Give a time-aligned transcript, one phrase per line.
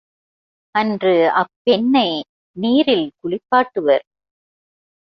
[0.75, 2.07] அன்று அப்பெண்ணை
[2.57, 4.05] நீரில் குளிப்பாட்டுவர்.